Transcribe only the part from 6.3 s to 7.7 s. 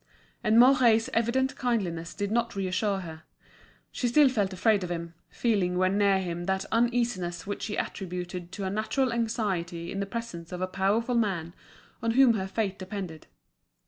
that uneasiness which